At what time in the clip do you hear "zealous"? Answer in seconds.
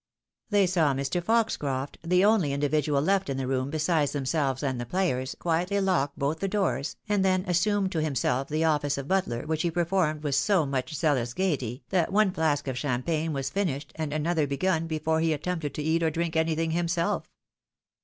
10.95-11.35